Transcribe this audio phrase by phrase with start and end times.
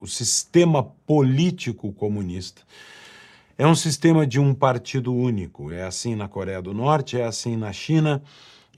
[0.00, 2.62] o sistema político comunista
[3.60, 5.70] é um sistema de um partido único.
[5.70, 8.22] É assim na Coreia do Norte, é assim na China,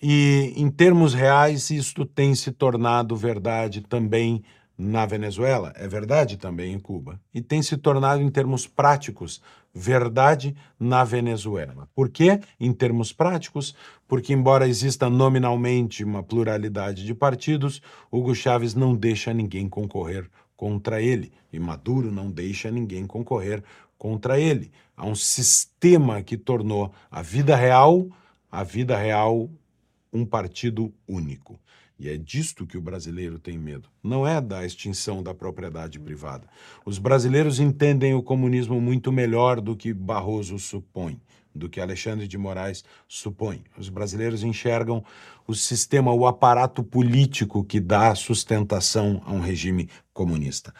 [0.02, 4.42] e em termos reais, isto tem se tornado verdade também
[4.76, 9.40] na Venezuela, é verdade também em Cuba, e tem se tornado em termos práticos
[9.72, 11.88] verdade na Venezuela.
[11.94, 12.40] Por quê?
[12.58, 13.76] Em termos práticos,
[14.08, 20.28] porque embora exista nominalmente uma pluralidade de partidos, Hugo Chávez não deixa ninguém concorrer
[20.62, 23.64] contra ele e Maduro não deixa ninguém concorrer
[23.98, 24.70] contra ele.
[24.96, 28.06] Há um sistema que tornou a vida real,
[28.48, 29.50] a vida real
[30.12, 31.58] um partido único.
[32.02, 33.88] E é disto que o brasileiro tem medo.
[34.02, 36.48] Não é da extinção da propriedade privada.
[36.84, 41.20] Os brasileiros entendem o comunismo muito melhor do que Barroso supõe,
[41.54, 43.62] do que Alexandre de Moraes supõe.
[43.78, 45.04] Os brasileiros enxergam
[45.46, 50.74] o sistema, o aparato político que dá sustentação a um regime comunista.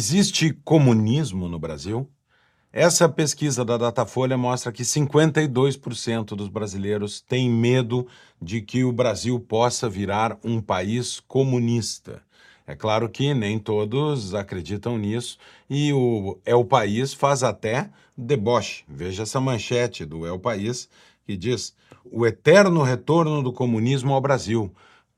[0.00, 2.08] Existe comunismo no Brasil?
[2.72, 8.06] Essa pesquisa da Datafolha mostra que 52% dos brasileiros têm medo
[8.40, 12.22] de que o Brasil possa virar um país comunista.
[12.66, 15.36] É claro que nem todos acreditam nisso
[15.68, 18.84] e o É o País faz até deboche.
[18.88, 20.88] Veja essa manchete do É o País
[21.26, 21.76] que diz:
[22.10, 24.74] o eterno retorno do comunismo ao Brasil.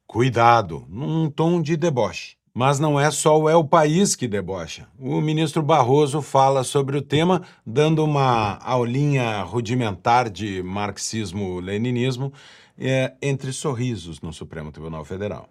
[0.08, 2.41] Cuidado, num tom de deboche.
[2.54, 4.86] Mas não é só o É o País que debocha.
[4.98, 12.32] O ministro Barroso fala sobre o tema, dando uma aulinha rudimentar de marxismo-leninismo
[12.78, 15.48] é, entre sorrisos no Supremo Tribunal Federal.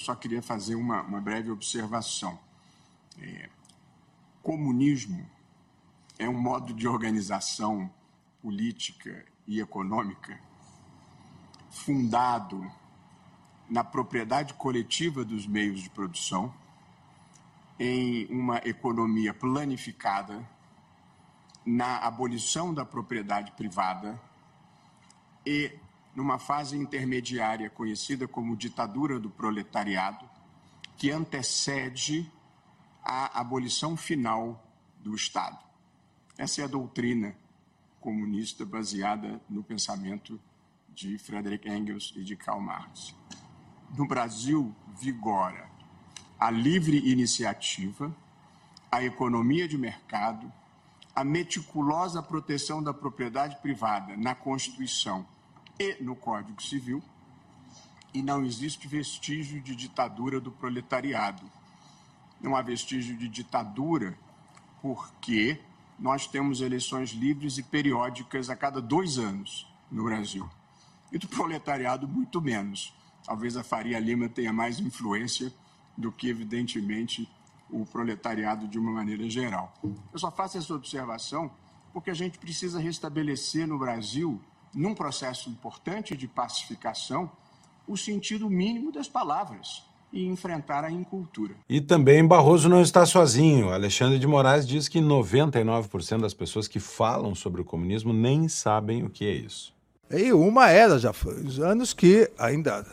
[0.00, 2.38] Só queria fazer uma, uma breve observação.
[3.20, 3.48] É,
[4.40, 5.26] comunismo
[6.18, 7.90] é um modo de organização
[8.40, 10.38] política e econômica
[11.68, 12.64] fundado
[13.68, 16.52] na propriedade coletiva dos meios de produção,
[17.78, 20.48] em uma economia planificada,
[21.64, 24.18] na abolição da propriedade privada
[25.44, 25.70] e
[26.14, 30.28] numa fase intermediária conhecida como ditadura do proletariado,
[30.96, 32.30] que antecede
[33.04, 34.64] a abolição final
[34.98, 35.58] do Estado.
[36.36, 37.36] Essa é a doutrina
[38.00, 40.40] comunista baseada no pensamento
[40.88, 43.14] de Frederick Engels e de Karl Marx
[43.96, 45.68] no Brasil vigora
[46.38, 48.14] a livre iniciativa,
[48.90, 50.50] a economia de mercado,
[51.14, 55.26] a meticulosa proteção da propriedade privada na Constituição
[55.78, 57.02] e no Código Civil,
[58.14, 61.42] e não existe vestígio de ditadura do proletariado.
[62.40, 64.16] Não há vestígio de ditadura
[64.80, 65.60] porque
[65.98, 70.48] nós temos eleições livres e periódicas a cada dois anos no Brasil.
[71.10, 72.94] E do proletariado, muito menos
[73.28, 75.52] talvez a Faria Lima tenha mais influência
[75.96, 77.28] do que, evidentemente,
[77.70, 79.74] o proletariado de uma maneira geral.
[79.84, 81.50] Eu só faço essa observação
[81.92, 84.40] porque a gente precisa restabelecer no Brasil,
[84.74, 87.30] num processo importante de pacificação,
[87.86, 91.54] o sentido mínimo das palavras e enfrentar a incultura.
[91.68, 93.70] E também Barroso não está sozinho.
[93.70, 99.04] Alexandre de Moraes diz que 99% das pessoas que falam sobre o comunismo nem sabem
[99.04, 99.76] o que é isso.
[100.10, 102.86] E uma era já foi os anos que ainda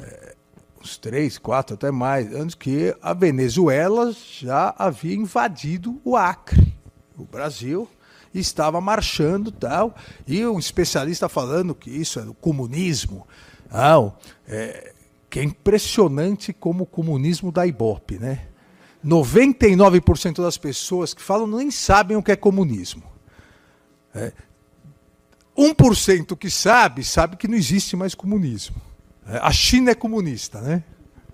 [0.00, 0.34] é,
[0.80, 6.74] uns três, quatro, até mais anos que a Venezuela já havia invadido o Acre,
[7.16, 7.88] o Brasil,
[8.32, 9.94] estava marchando tal.
[10.26, 13.26] E um especialista falando que isso era o comunismo.
[13.70, 14.16] Não,
[14.46, 14.92] é,
[15.28, 18.46] que é impressionante como o comunismo da Ibope, né?
[19.04, 23.04] 99% das pessoas que falam nem sabem o que é comunismo.
[24.14, 24.32] É,
[25.56, 28.87] 1% que sabe, sabe que não existe mais comunismo.
[29.28, 30.82] É, a China é comunista, né?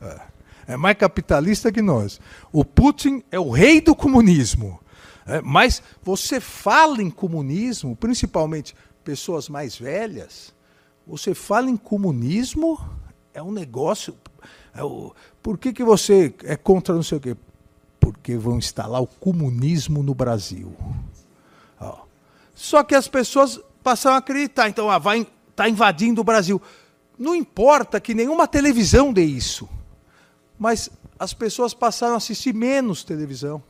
[0.02, 0.74] É.
[0.74, 2.20] é mais capitalista que nós.
[2.52, 4.80] O Putin é o rei do comunismo.
[5.26, 8.74] É, mas você fala em comunismo, principalmente
[9.04, 10.52] pessoas mais velhas,
[11.06, 12.78] você fala em comunismo,
[13.32, 14.14] é um negócio.
[14.74, 17.36] É o, por que, que você é contra não sei o quê?
[18.00, 20.74] Porque vão instalar o comunismo no Brasil.
[21.80, 21.98] Ó.
[22.54, 26.60] Só que as pessoas passam a acreditar, então ah, vai tá invadindo o Brasil.
[27.18, 29.68] Não importa que nenhuma televisão dê isso,
[30.58, 33.62] mas as pessoas passaram a assistir menos televisão.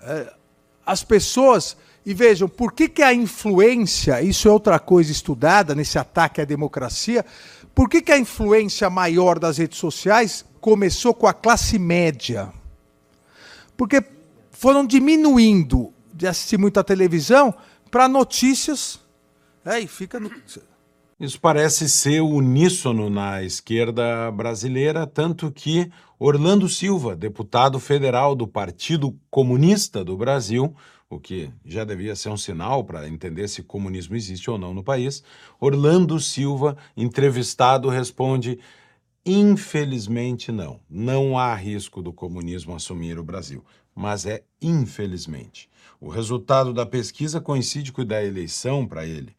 [0.00, 0.32] É,
[0.84, 5.98] as pessoas E vejam, por que, que a influência, isso é outra coisa estudada nesse
[5.98, 7.24] ataque à democracia,
[7.74, 12.52] por que, que a influência maior das redes sociais começou com a classe média?
[13.76, 14.02] Porque
[14.50, 17.54] foram diminuindo de assistir muita televisão
[17.90, 19.00] para notícias.
[19.64, 20.30] É, e fica no...
[21.22, 25.88] Isso parece ser uníssono na esquerda brasileira, tanto que
[26.18, 30.74] Orlando Silva, deputado federal do Partido Comunista do Brasil,
[31.08, 34.82] o que já devia ser um sinal para entender se comunismo existe ou não no
[34.82, 35.22] país,
[35.60, 38.58] Orlando Silva, entrevistado, responde:
[39.24, 40.80] infelizmente não.
[40.90, 43.64] Não há risco do comunismo assumir o Brasil,
[43.94, 45.70] mas é infelizmente.
[46.00, 49.36] O resultado da pesquisa coincide com o da eleição para ele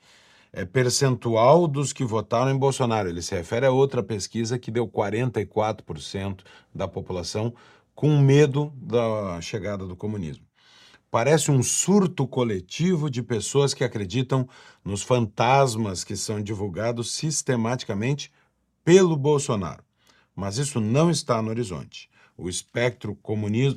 [0.53, 3.09] é, percentual dos que votaram em Bolsonaro.
[3.09, 6.41] Ele se refere a outra pesquisa que deu 44%
[6.73, 7.53] da população
[7.95, 10.45] com medo da chegada do comunismo.
[11.09, 14.47] Parece um surto coletivo de pessoas que acreditam
[14.83, 18.31] nos fantasmas que são divulgados sistematicamente
[18.83, 19.83] pelo Bolsonaro.
[20.35, 22.09] Mas isso não está no horizonte.
[22.35, 23.15] O espectro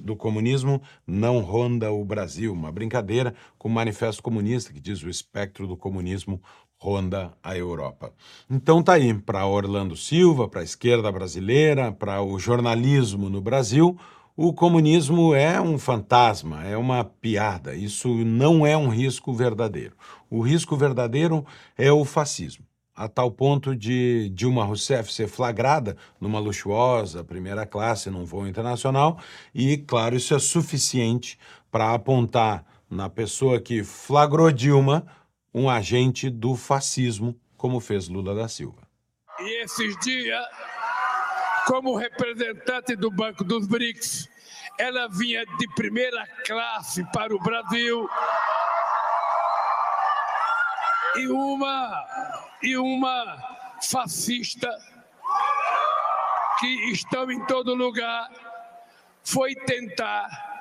[0.03, 2.55] do comunismo não ronda o Brasil.
[2.55, 6.43] Uma brincadeira com o Manifesto Comunista, que diz o espectro do comunismo
[6.79, 8.13] ronda a Europa.
[8.51, 13.99] Então tá aí para Orlando Silva, para a esquerda brasileira, para o jornalismo no Brasil,
[14.37, 17.75] o comunismo é um fantasma, é uma piada.
[17.75, 19.97] Isso não é um risco verdadeiro.
[20.29, 21.45] O risco verdadeiro
[21.77, 22.67] é o fascismo.
[22.95, 29.19] A tal ponto de Dilma Rousseff ser flagrada numa luxuosa primeira classe num voo internacional,
[29.55, 31.39] e, claro, isso é suficiente
[31.71, 35.07] para apontar na pessoa que flagrou Dilma
[35.57, 38.87] um agente do fascismo, como fez Lula da Silva.
[39.41, 40.47] E esses dias,
[41.67, 44.29] como representante do Banco dos BRICS,
[44.79, 48.07] ela vinha de primeira classe para o Brasil.
[51.17, 52.05] E uma,
[52.63, 53.39] e uma
[53.83, 54.69] fascista
[56.61, 58.29] que estão em todo lugar
[59.25, 60.56] foi tentar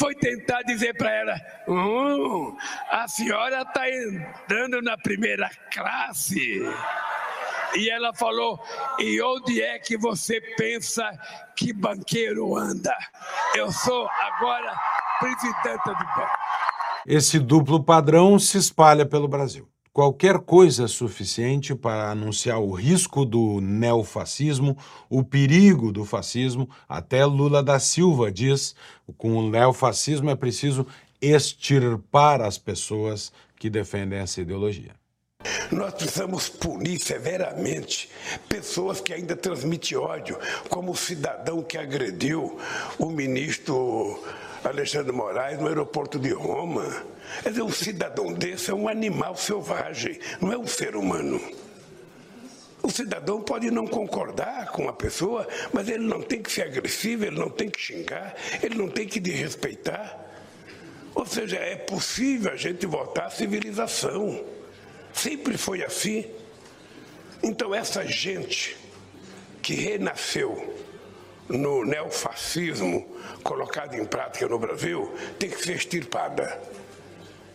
[0.00, 1.34] foi tentar dizer para ela:
[1.68, 2.56] hum,
[2.90, 6.62] a senhora está entrando na primeira classe.
[7.76, 8.58] E ela falou:
[8.98, 11.06] e onde é que você pensa
[11.54, 12.96] que banqueiro anda?
[13.54, 14.74] Eu sou agora
[15.20, 16.40] presidenta do banco.
[17.06, 19.68] Esse duplo padrão se espalha pelo Brasil.
[20.00, 24.74] Qualquer coisa suficiente para anunciar o risco do neofascismo,
[25.10, 26.70] o perigo do fascismo.
[26.88, 28.74] Até Lula da Silva diz:
[29.18, 30.86] com o neofascismo é preciso
[31.20, 34.94] extirpar as pessoas que defendem essa ideologia.
[35.70, 38.08] Nós precisamos punir severamente
[38.48, 40.38] pessoas que ainda transmitem ódio,
[40.70, 42.58] como o cidadão que agrediu
[42.98, 44.18] o ministro
[44.64, 47.04] Alexandre Moraes no aeroporto de Roma.
[47.42, 51.40] Quer dizer, um cidadão desse é um animal selvagem, não é um ser humano.
[52.82, 57.24] O cidadão pode não concordar com a pessoa, mas ele não tem que ser agressivo,
[57.24, 60.18] ele não tem que xingar, ele não tem que desrespeitar.
[61.14, 64.42] Ou seja, é possível a gente voltar à civilização.
[65.12, 66.24] Sempre foi assim.
[67.42, 68.76] Então, essa gente
[69.60, 70.79] que renasceu
[71.50, 73.06] no neofascismo
[73.42, 76.60] colocado em prática no Brasil tem que ser extirpada.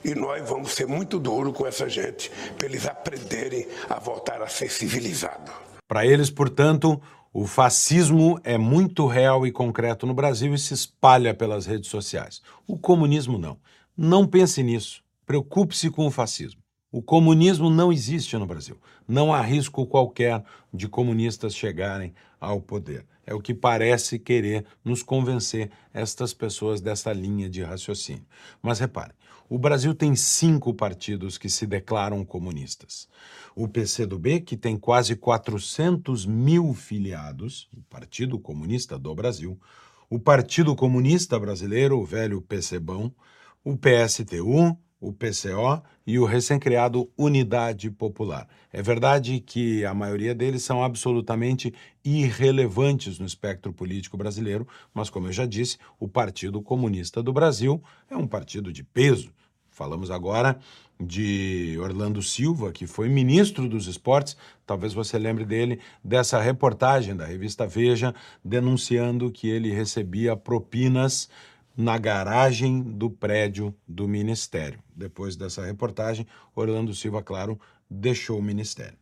[0.03, 4.47] E nós vamos ser muito duros com essa gente, para eles aprenderem a voltar a
[4.47, 5.51] ser civilizados.
[5.87, 7.01] Para eles, portanto,
[7.33, 12.41] o fascismo é muito real e concreto no Brasil e se espalha pelas redes sociais.
[12.67, 13.57] O comunismo não.
[13.97, 15.03] Não pense nisso.
[15.25, 16.61] Preocupe-se com o fascismo.
[16.91, 18.77] O comunismo não existe no Brasil.
[19.07, 23.05] Não há risco qualquer de comunistas chegarem ao poder.
[23.25, 28.25] É o que parece querer nos convencer estas pessoas dessa linha de raciocínio.
[28.61, 29.15] Mas reparem,
[29.49, 33.07] o Brasil tem cinco partidos que se declaram comunistas.
[33.55, 39.59] O PCdoB, que tem quase 400 mil filiados, o Partido Comunista do Brasil,
[40.09, 43.13] o Partido Comunista Brasileiro, o velho PCBão,
[43.63, 48.47] o PSTU, o PCO e o recém-criado Unidade Popular.
[48.71, 51.73] É verdade que a maioria deles são absolutamente
[52.03, 57.81] irrelevantes no espectro político brasileiro, mas, como eu já disse, o Partido Comunista do Brasil
[58.09, 59.31] é um partido de peso.
[59.69, 60.57] Falamos agora
[60.97, 64.37] de Orlando Silva, que foi ministro dos esportes.
[64.65, 71.29] Talvez você lembre dele dessa reportagem da revista Veja, denunciando que ele recebia propinas
[71.75, 74.79] na garagem do prédio do Ministério.
[74.95, 78.97] Depois dessa reportagem, Orlando Silva, claro, deixou o Ministério.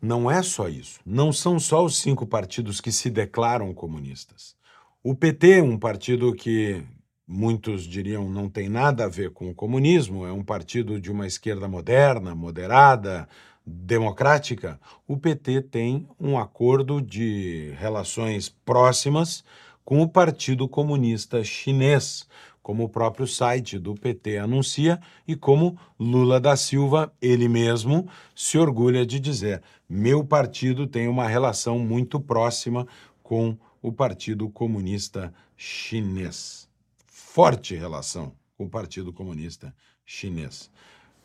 [0.00, 1.00] Não é só isso.
[1.04, 4.54] Não são só os cinco partidos que se declaram comunistas.
[5.02, 6.82] O PT, um partido que
[7.26, 11.26] muitos diriam não tem nada a ver com o comunismo, é um partido de uma
[11.26, 13.28] esquerda moderna, moderada,
[13.66, 19.42] democrática, o PT tem um acordo de relações próximas
[19.84, 22.26] com o Partido Comunista Chinês,
[22.62, 24.98] como o próprio site do PT anuncia
[25.28, 31.28] e como Lula da Silva, ele mesmo, se orgulha de dizer: meu partido tem uma
[31.28, 32.86] relação muito próxima
[33.22, 36.66] com o Partido Comunista Chinês.
[37.06, 39.74] Forte relação com o Partido Comunista
[40.06, 40.70] Chinês.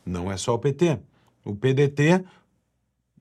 [0.06, 1.00] Não é só o PT.
[1.46, 2.26] O PDT,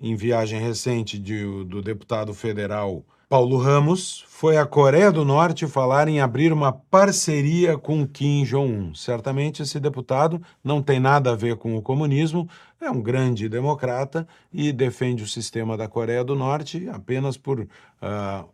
[0.00, 6.09] em viagem recente de, do deputado federal Paulo Ramos, foi à Coreia do Norte falar
[6.09, 8.95] em abrir uma parceria com Kim Jong-un.
[8.95, 12.49] Certamente esse deputado não tem nada a ver com o comunismo,
[12.81, 17.69] é um grande democrata e defende o sistema da Coreia do Norte apenas por uh,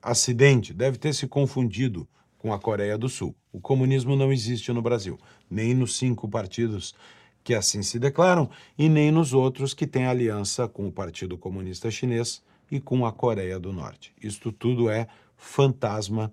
[0.02, 0.74] acidente.
[0.74, 2.04] Deve ter se confundido
[2.36, 3.32] com a Coreia do Sul.
[3.52, 5.16] O comunismo não existe no Brasil,
[5.48, 6.96] nem nos cinco partidos
[7.44, 11.92] que assim se declaram e nem nos outros que têm aliança com o Partido Comunista
[11.92, 12.42] Chinês
[12.74, 14.12] e com a Coreia do Norte.
[14.20, 16.32] Isto tudo é fantasma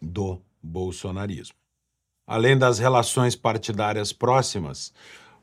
[0.00, 1.54] do bolsonarismo.
[2.26, 4.92] Além das relações partidárias próximas,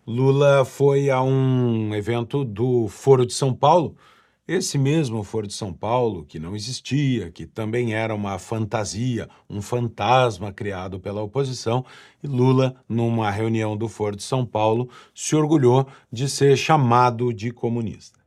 [0.05, 3.95] Lula foi a um evento do Foro de São Paulo
[4.49, 9.61] esse mesmo Foro de São Paulo, que não existia, que também era uma fantasia, um
[9.61, 11.85] fantasma criado pela oposição,
[12.23, 17.51] e Lula, numa reunião do Foro de São Paulo, se orgulhou de ser chamado de
[17.51, 18.19] comunista.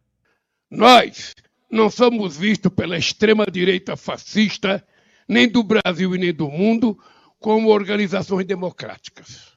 [0.71, 1.35] Nós
[1.73, 4.87] não somos vistos pela extrema-direita fascista,
[5.26, 7.02] nem do Brasil e nem do mundo,
[7.38, 9.57] como organizações democráticas.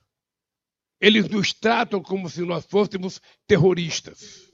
[1.00, 4.50] Eles nos tratam como se nós fôssemos terroristas.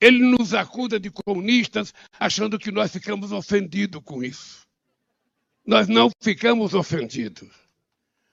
[0.00, 4.66] Ele nos acusa de comunistas, achando que nós ficamos ofendidos com isso.
[5.64, 7.48] Nós não ficamos ofendidos.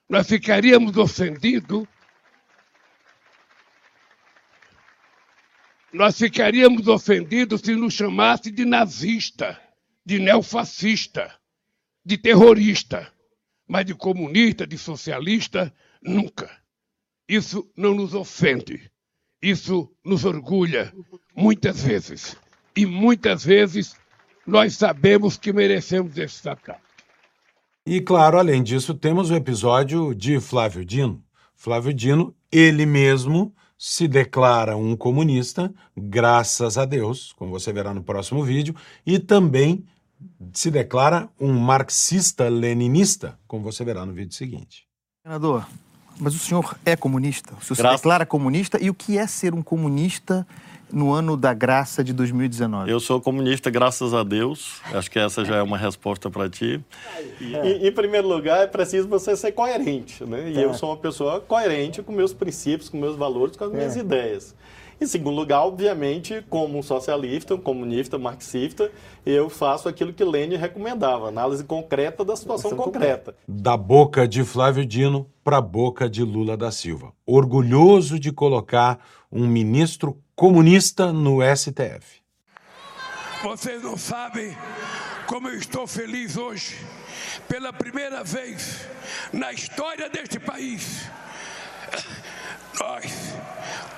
[0.10, 1.88] Nós ficaríamos ofendidos.
[5.96, 9.58] Nós ficaríamos ofendidos se nos chamasse de nazista,
[10.06, 11.34] de neofascista,
[12.06, 13.10] de terrorista.
[13.66, 15.74] Mas de comunista, de socialista,
[16.04, 16.52] nunca.
[17.30, 18.92] Isso não nos ofende.
[19.42, 20.94] Isso nos orgulha
[21.34, 22.36] muitas vezes.
[22.76, 23.96] E muitas vezes
[24.46, 26.78] nós sabemos que merecemos esse ataque.
[27.86, 31.24] E claro, além disso, temos o episódio de Flávio Dino.
[31.56, 38.04] Flávio Dino, ele mesmo se declara um comunista, graças a Deus, como você verá no
[38.04, 39.86] próximo vídeo, e também
[40.54, 44.88] se declara um marxista-leninista, como você verá no vídeo seguinte.
[45.24, 45.68] Senador,
[46.20, 47.54] mas o senhor é comunista?
[47.60, 48.00] O senhor Graças...
[48.00, 48.82] se declara comunista?
[48.82, 50.46] E o que é ser um comunista
[50.92, 52.90] no ano da graça de 2019?
[52.90, 54.82] Eu sou comunista, graças a Deus.
[54.94, 56.82] Acho que essa já é uma resposta para ti.
[57.42, 60.24] E, em primeiro lugar, é preciso você ser coerente.
[60.24, 60.52] Né?
[60.52, 60.66] E é.
[60.66, 64.00] eu sou uma pessoa coerente com meus princípios, com meus valores, com as minhas é.
[64.00, 64.56] ideias.
[65.00, 68.90] Em segundo lugar, obviamente, como um socialista, um comunista, marxista,
[69.26, 73.36] eu faço aquilo que Lênin recomendava, análise concreta da situação concreta.
[73.48, 77.12] Da boca de Flávio Dino para a boca de Lula da Silva.
[77.26, 79.00] Orgulhoso de colocar
[79.30, 82.22] um ministro comunista no STF.
[83.44, 84.56] Vocês não sabem
[85.28, 86.78] como eu estou feliz hoje.
[87.48, 88.88] Pela primeira vez
[89.34, 91.10] na história deste país,
[92.80, 93.36] nós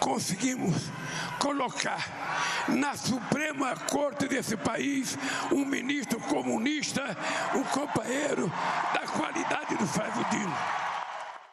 [0.08, 0.90] conseguimos
[1.38, 5.18] colocar na Suprema Corte desse país
[5.52, 7.04] um ministro comunista,
[7.54, 8.50] um companheiro
[8.94, 10.54] da qualidade do Flávio Dino.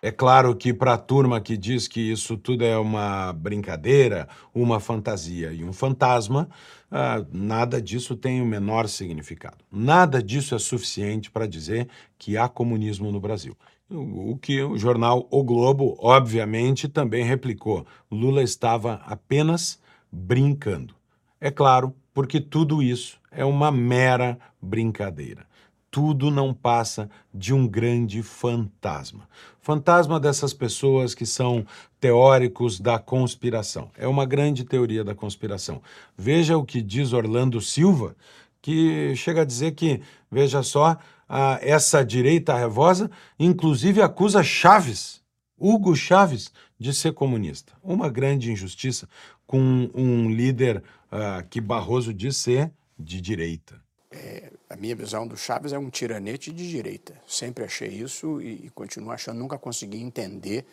[0.00, 4.78] É claro que para a turma que diz que isso tudo é uma brincadeira, uma
[4.78, 6.48] fantasia e um fantasma,
[6.92, 9.64] ah, nada disso tem o menor significado.
[9.72, 13.56] Nada disso é suficiente para dizer que há comunismo no Brasil.
[13.90, 17.86] O que o jornal O Globo, obviamente, também replicou.
[18.10, 19.78] Lula estava apenas
[20.10, 20.94] brincando.
[21.38, 25.46] É claro, porque tudo isso é uma mera brincadeira.
[25.90, 29.28] Tudo não passa de um grande fantasma.
[29.60, 31.66] Fantasma dessas pessoas que são
[32.00, 33.90] teóricos da conspiração.
[33.96, 35.82] É uma grande teoria da conspiração.
[36.16, 38.16] Veja o que diz Orlando Silva,
[38.62, 40.00] que chega a dizer que,
[40.30, 40.96] veja só,
[41.28, 45.22] a, essa direita revosa, inclusive acusa Chaves,
[45.58, 47.72] Hugo Chaves, de ser comunista.
[47.82, 49.08] Uma grande injustiça
[49.46, 53.80] com um líder uh, que Barroso diz ser de direita.
[54.10, 57.14] É, a minha visão do Chaves é um tiranete de direita.
[57.26, 60.64] Sempre achei isso e, e continuo achando, nunca consegui entender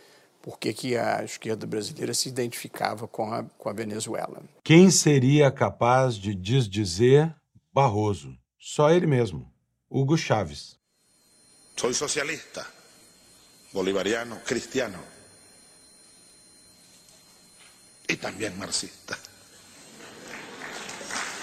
[0.42, 4.42] por que, que, a esquerda brasileira se identificava com a, com a Venezuela.
[4.64, 7.34] Quem seria capaz de desdizer
[7.74, 8.36] Barroso?
[8.60, 9.51] Só ele mesmo.
[9.92, 10.80] Hugo Chaves.
[11.76, 12.66] Soy socialista.
[13.74, 14.98] bolivariano, cristiano
[18.08, 19.18] y también marxista.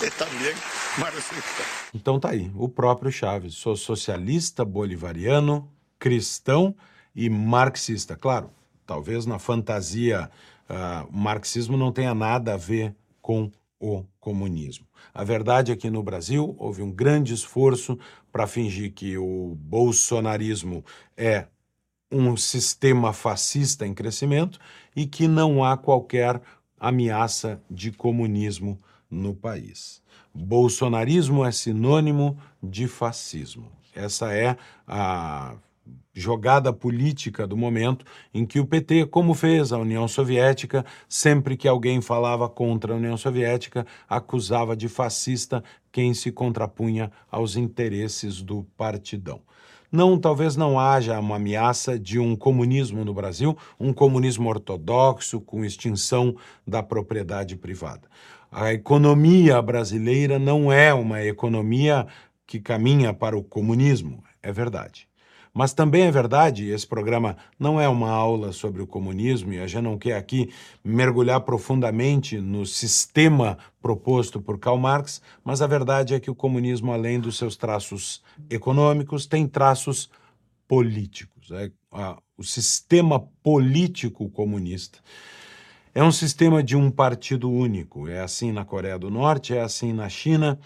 [0.00, 0.54] E também
[0.96, 1.64] marxista.
[1.92, 3.54] Então tá aí, o próprio Chaves.
[3.54, 6.72] Sou socialista, bolivariano, cristão
[7.16, 8.14] e marxista.
[8.14, 8.48] Claro,
[8.86, 10.30] talvez na fantasia
[10.70, 13.50] uh, o marxismo não tenha nada a ver com
[13.80, 14.86] o comunismo.
[15.14, 17.98] A verdade é que no Brasil houve um grande esforço
[18.32, 20.84] para fingir que o bolsonarismo
[21.16, 21.46] é
[22.10, 24.58] um sistema fascista em crescimento
[24.96, 26.40] e que não há qualquer
[26.78, 28.78] ameaça de comunismo
[29.10, 30.02] no país.
[30.34, 33.70] Bolsonarismo é sinônimo de fascismo.
[33.94, 34.56] Essa é
[34.86, 35.56] a
[36.12, 38.04] jogada política do momento
[38.34, 42.96] em que o PT, como fez a União Soviética, sempre que alguém falava contra a
[42.96, 49.40] União Soviética, acusava de fascista quem se contrapunha aos interesses do partidão.
[49.90, 55.64] Não, talvez não haja uma ameaça de um comunismo no Brasil, um comunismo ortodoxo com
[55.64, 58.06] extinção da propriedade privada.
[58.50, 62.06] A economia brasileira não é uma economia
[62.46, 65.08] que caminha para o comunismo, é verdade.
[65.58, 69.66] Mas também é verdade, esse programa não é uma aula sobre o comunismo e a
[69.66, 70.52] gente não quer aqui
[70.84, 76.92] mergulhar profundamente no sistema proposto por Karl Marx, mas a verdade é que o comunismo,
[76.92, 80.08] além dos seus traços econômicos, tem traços
[80.68, 81.50] políticos.
[81.50, 81.72] É,
[82.36, 85.00] o sistema político comunista
[85.92, 88.06] é um sistema de um partido único.
[88.06, 90.56] É assim na Coreia do Norte, é assim na China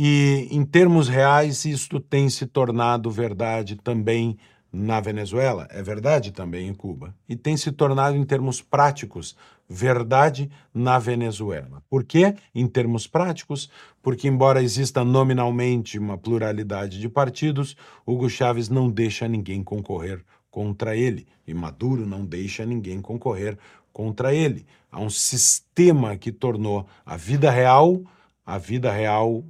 [0.00, 4.38] e, em termos reais, isto tem se tornado verdade também
[4.72, 9.36] na Venezuela, é verdade também em Cuba, e tem se tornado, em termos práticos,
[9.68, 11.82] verdade na Venezuela.
[11.90, 12.36] Por quê?
[12.54, 13.68] Em termos práticos,
[14.00, 17.76] porque, embora exista nominalmente uma pluralidade de partidos,
[18.06, 23.58] Hugo Chávez não deixa ninguém concorrer contra ele, e Maduro não deixa ninguém concorrer
[23.92, 24.64] contra ele.
[24.92, 28.00] Há um sistema que tornou a vida real
[28.48, 29.44] a vida real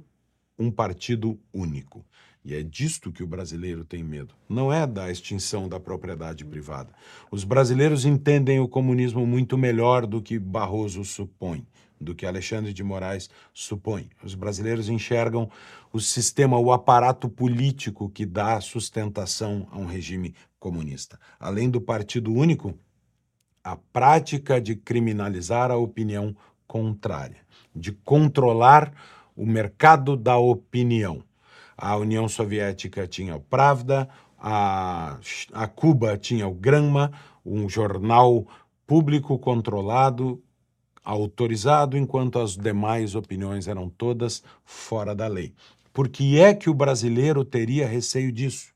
[0.59, 2.05] um partido único.
[2.43, 4.33] E é disto que o brasileiro tem medo.
[4.47, 6.93] Não é da extinção da propriedade privada.
[7.31, 11.65] Os brasileiros entendem o comunismo muito melhor do que Barroso supõe,
[11.99, 14.09] do que Alexandre de Moraes supõe.
[14.23, 15.49] Os brasileiros enxergam
[15.91, 21.19] o sistema, o aparato político que dá sustentação a um regime comunista.
[21.39, 22.73] Além do partido único,
[23.63, 27.37] a prática de criminalizar a opinião contrária,
[27.75, 28.93] de controlar
[29.39, 31.23] o mercado da opinião.
[31.77, 35.17] A União Soviética tinha o Pravda, a,
[35.53, 37.13] a Cuba tinha o Granma,
[37.45, 38.45] um jornal
[38.85, 40.43] público controlado,
[41.05, 45.53] autorizado, enquanto as demais opiniões eram todas fora da lei.
[45.93, 48.73] Por que é que o brasileiro teria receio disso?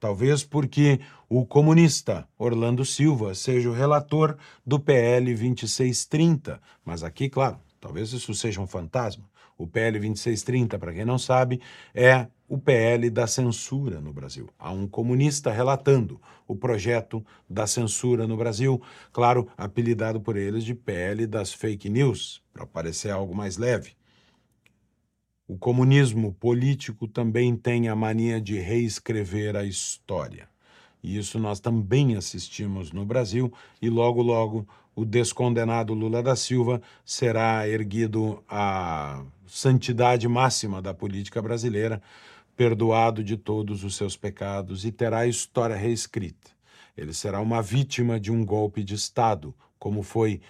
[0.00, 0.98] Talvez porque
[1.28, 8.34] o comunista Orlando Silva seja o relator do PL 2630, mas aqui, claro, talvez isso
[8.34, 9.24] seja um fantasma.
[9.58, 11.60] O PL 2630, para quem não sabe,
[11.94, 14.48] é o PL da censura no Brasil.
[14.58, 18.80] Há um comunista relatando o projeto da censura no Brasil,
[19.12, 23.96] claro, apelidado por eles de PL das fake news, para parecer algo mais leve.
[25.48, 30.48] O comunismo político também tem a mania de reescrever a história.
[31.02, 34.66] E isso nós também assistimos no Brasil, e logo, logo
[34.96, 42.02] o descondenado Lula da Silva será erguido à santidade máxima da política brasileira,
[42.56, 46.50] perdoado de todos os seus pecados e terá a história reescrita.
[46.96, 50.40] Ele será uma vítima de um golpe de Estado, como foi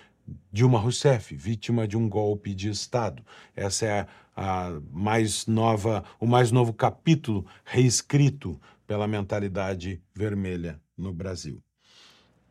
[0.52, 3.24] Dilma Rousseff, vítima de um golpe de Estado.
[3.54, 4.06] Essa é
[4.36, 11.65] a, mais nova, o mais novo capítulo reescrito pela mentalidade vermelha no Brasil.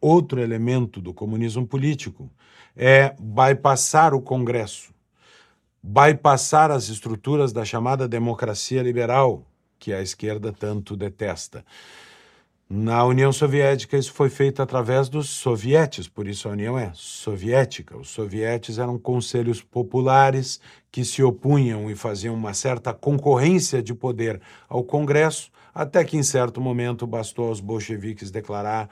[0.08, 2.30] Outro elemento do comunismo político
[2.78, 4.94] é bypassar o Congresso,
[5.82, 9.44] bypassar as estruturas da chamada democracia liberal,
[9.80, 11.66] que a esquerda tanto detesta.
[12.70, 17.98] Na União Soviética, isso foi feito através dos sovietes, por isso a União é soviética.
[17.98, 24.40] Os sovietes eram conselhos populares que se opunham e faziam uma certa concorrência de poder
[24.70, 28.88] ao Congresso, até que em certo momento bastou aos bolcheviques declarar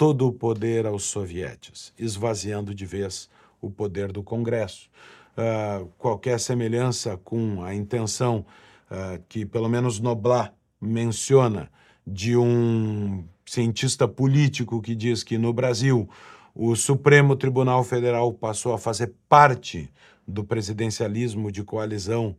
[0.00, 3.28] todo o poder aos sovietes, esvaziando de vez
[3.60, 4.88] o poder do Congresso.
[5.36, 8.46] Uh, qualquer semelhança com a intenção
[8.90, 11.70] uh, que, pelo menos, Noblat menciona
[12.06, 16.08] de um cientista político que diz que no Brasil
[16.54, 19.92] o Supremo Tribunal Federal passou a fazer parte
[20.26, 22.34] do presidencialismo de coalizão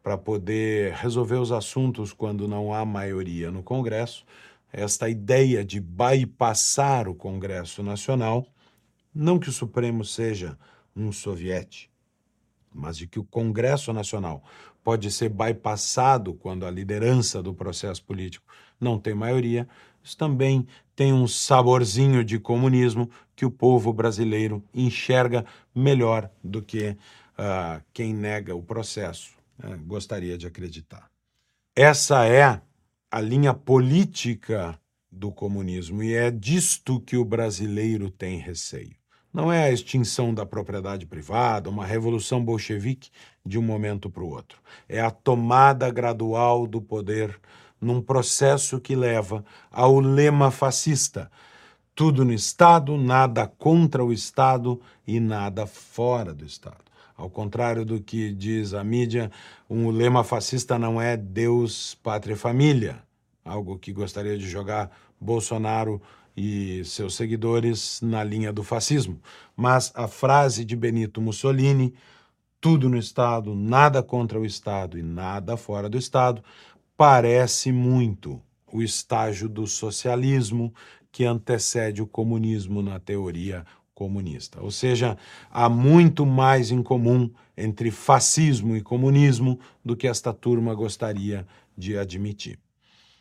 [0.00, 4.24] para poder resolver os assuntos quando não há maioria no Congresso
[4.72, 8.46] esta ideia de bypassar o Congresso Nacional,
[9.14, 10.58] não que o Supremo seja
[10.94, 11.90] um soviete,
[12.74, 14.42] mas de que o Congresso Nacional
[14.84, 18.46] pode ser bypassado quando a liderança do processo político
[18.80, 19.68] não tem maioria,
[20.02, 26.90] isso também tem um saborzinho de comunismo que o povo brasileiro enxerga melhor do que
[26.90, 31.08] uh, quem nega o processo uh, gostaria de acreditar.
[31.76, 32.60] Essa é
[33.10, 34.78] a linha política
[35.10, 38.94] do comunismo e é disto que o brasileiro tem receio.
[39.32, 43.10] Não é a extinção da propriedade privada, uma revolução bolchevique
[43.44, 44.60] de um momento para o outro.
[44.88, 47.38] É a tomada gradual do poder
[47.80, 51.30] num processo que leva ao lema fascista:
[51.94, 56.87] tudo no Estado, nada contra o Estado e nada fora do Estado.
[57.18, 59.28] Ao contrário do que diz a mídia,
[59.68, 63.02] um lema fascista não é Deus, pátria e família,
[63.44, 64.88] algo que gostaria de jogar
[65.20, 66.00] Bolsonaro
[66.36, 69.20] e seus seguidores na linha do fascismo.
[69.56, 71.92] Mas a frase de Benito Mussolini,
[72.60, 76.40] tudo no Estado, nada contra o Estado e nada fora do Estado,
[76.96, 78.40] parece muito
[78.72, 80.72] o estágio do socialismo
[81.10, 83.66] que antecede o comunismo na teoria
[83.98, 84.62] comunista.
[84.62, 85.18] Ou seja,
[85.50, 91.44] há muito mais em comum entre fascismo e comunismo do que esta turma gostaria
[91.76, 92.60] de admitir.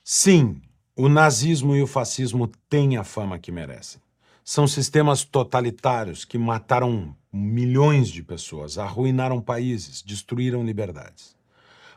[0.04, 0.62] Sim,
[0.96, 4.00] o nazismo e o fascismo têm a fama que merecem.
[4.44, 11.36] São sistemas totalitários que mataram milhões de pessoas, arruinaram países, destruíram liberdades.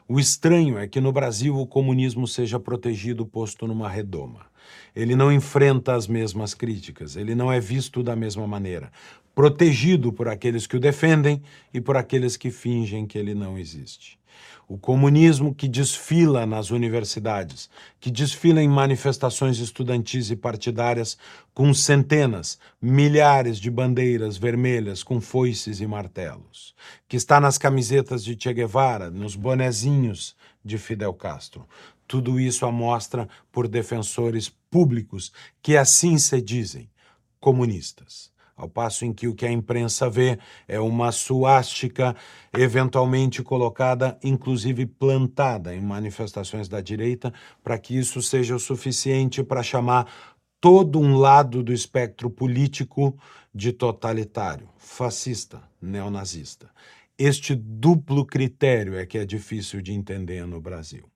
[0.08, 4.49] O estranho é que no Brasil o comunismo seja protegido posto numa redoma.
[4.94, 8.90] Ele não enfrenta as mesmas críticas, ele não é visto da mesma maneira,
[9.34, 14.20] protegido por aqueles que o defendem e por aqueles que fingem que ele não existe.
[14.68, 21.18] O comunismo que desfila nas universidades, que desfila em manifestações estudantis e partidárias
[21.52, 26.72] com centenas, milhares de bandeiras vermelhas com foices e martelos,
[27.08, 31.66] que está nas camisetas de Che Guevara, nos bonezinhos de Fidel Castro.
[32.10, 35.30] Tudo isso amostra por defensores públicos
[35.62, 36.90] que assim se dizem,
[37.38, 42.16] comunistas ao passo em que o que a imprensa vê é uma suástica
[42.52, 49.62] eventualmente colocada, inclusive plantada em manifestações da direita, para que isso seja o suficiente para
[49.62, 53.16] chamar todo um lado do espectro político
[53.54, 56.68] de totalitário, fascista, neonazista.
[57.16, 61.08] Este duplo critério é que é difícil de entender no Brasil.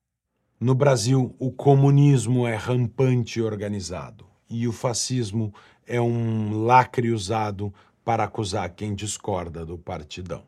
[0.60, 5.52] No Brasil, o comunismo é rampante e organizado, e o fascismo
[5.84, 10.44] é um lacre usado para acusar quem discorda do partidão.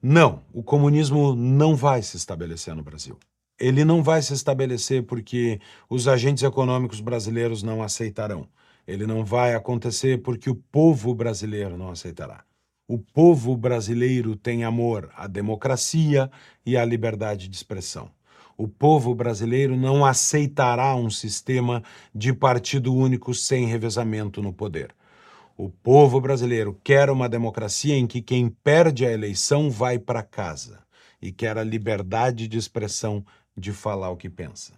[0.00, 3.18] Não, o comunismo não vai se estabelecer no Brasil.
[3.58, 8.46] Ele não vai se estabelecer porque os agentes econômicos brasileiros não aceitarão.
[8.86, 12.44] Ele não vai acontecer porque o povo brasileiro não aceitará.
[12.86, 16.30] O povo brasileiro tem amor à democracia
[16.66, 18.10] e à liberdade de expressão
[18.56, 21.82] o povo brasileiro não aceitará um sistema
[22.14, 24.94] de partido único sem revezamento no poder.
[25.56, 30.80] O povo brasileiro quer uma democracia em que quem perde a eleição vai para casa
[31.20, 33.24] e quer a liberdade de expressão
[33.56, 34.72] de falar o que pensa.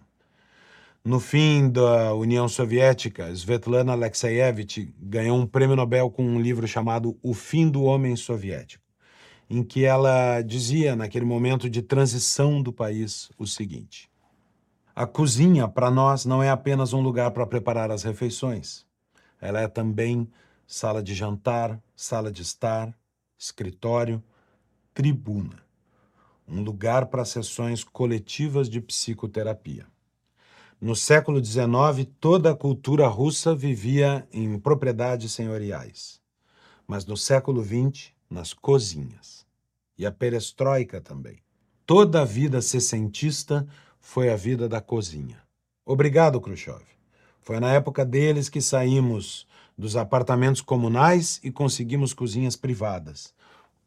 [1.03, 7.17] No fim da União Soviética, Svetlana Alexeyevich ganhou um prêmio Nobel com um livro chamado
[7.21, 8.84] O Fim do Homem Soviético
[9.49, 14.09] em que ela dizia, naquele momento de transição do país, o seguinte:
[14.95, 18.85] A cozinha, para nós, não é apenas um lugar para preparar as refeições.
[19.39, 20.27] Ela é também
[20.65, 22.93] sala de jantar, sala de estar,
[23.37, 24.23] escritório,
[24.93, 25.63] tribuna.
[26.47, 29.85] Um lugar para sessões coletivas de psicoterapia.
[30.79, 36.21] No século XIX, toda a cultura russa vivia em propriedades senhoriais.
[36.87, 39.45] Mas no século XX, nas cozinhas.
[39.97, 41.39] E a perestroika também.
[41.85, 43.67] Toda a vida sessentista
[43.99, 45.41] foi a vida da cozinha.
[45.85, 46.83] Obrigado, Khrushchev.
[47.41, 53.33] Foi na época deles que saímos dos apartamentos comunais e conseguimos cozinhas privadas,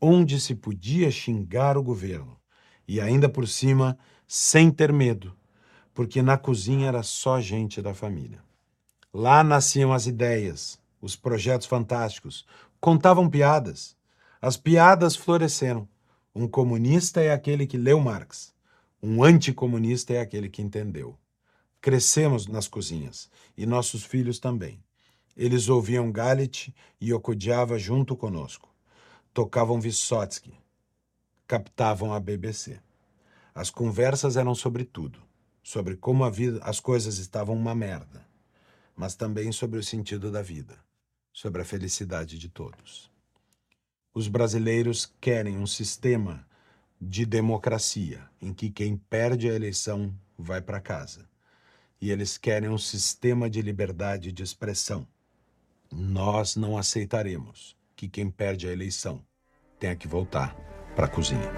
[0.01, 2.39] onde se podia xingar o governo.
[2.87, 5.35] E ainda por cima, sem ter medo,
[5.93, 8.41] porque na cozinha era só gente da família.
[9.13, 12.47] Lá nasciam as ideias, os projetos fantásticos,
[12.81, 13.97] contavam piadas.
[14.41, 15.89] As piadas floresceram.
[16.35, 18.55] Um comunista é aquele que leu Marx.
[19.03, 21.19] Um anticomunista é aquele que entendeu.
[21.81, 24.83] Crescemos nas cozinhas, e nossos filhos também.
[25.37, 28.69] Eles ouviam Galit e Okudjava junto conosco.
[29.33, 30.55] Tocavam Vysotsky.
[31.47, 32.81] Captavam a BBC.
[33.55, 35.21] As conversas eram sobre tudo.
[35.69, 38.27] sobre como a vida, as coisas estavam uma merda,
[38.97, 40.79] mas também sobre o sentido da vida,
[41.31, 43.11] sobre a felicidade de todos.
[44.19, 46.45] Os brasileiros querem um sistema
[47.01, 51.25] de democracia em que quem perde a eleição vai para casa.
[52.01, 55.07] E eles querem um sistema de liberdade de expressão.
[55.89, 59.25] Nós não aceitaremos que quem perde a eleição
[59.79, 60.53] tenha que voltar
[60.97, 61.53] para a cozinha.